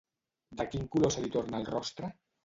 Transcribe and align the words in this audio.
De 0.61 0.65
quin 0.69 0.87
color 0.95 1.13
se 1.15 1.21
li 1.25 1.29
torna 1.35 1.59
el 1.63 1.67
rostre? 1.75 2.09